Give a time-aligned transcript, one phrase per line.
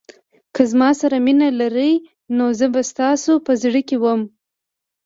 [0.55, 1.91] که زما سره مینه لرئ
[2.35, 4.21] نو زه به ستاسو په زړه کې وم.